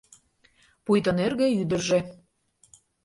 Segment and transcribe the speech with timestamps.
[0.83, 1.99] Пуйто нӧргӧ ӱдыржӧ